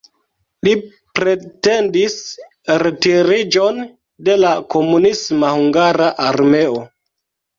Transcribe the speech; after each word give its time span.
Li 0.67 0.71
pretendis 1.17 2.15
retiriĝon 2.83 3.77
de 4.29 4.37
la 4.45 4.53
komunisma 4.77 5.53
hungara 5.59 6.09
armeo. 6.31 6.83